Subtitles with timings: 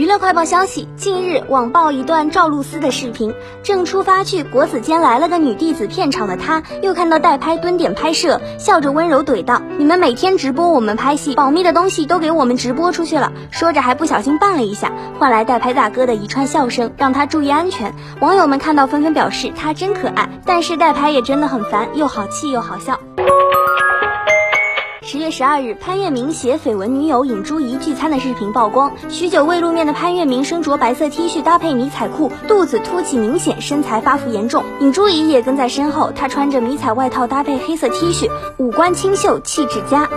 [0.00, 17.94] 娱乐快报消息：近日网曝一段赵露思的视频，正出发去国子监来了个女弟子片场的她，又看到代拍蹲点拍摄，笑着温柔怼道：“你们每天直播我们拍戏，保密的东西都给我们直播出去了。”说着还不小心绊了一下，换来代拍大哥的一串笑声，让他注意安全。
[18.22, 22.98] 网友们看到纷纷表示她真可爱，但是代拍也真的很烦，又好气又好笑。
[25.10, 28.92] 十月十二日，潘粤明携绯闻女友尹珠怡聚餐的视频曝光。
[29.08, 34.62] 许久未露面的潘粤明身着白色 T 恤搭配迷彩裤，肚子凸起明显，身材发福严重。
[34.78, 40.08] 尹珠怡也跟在身后，她穿着迷彩外套搭配黑色 T 恤，五官清秀，气质佳。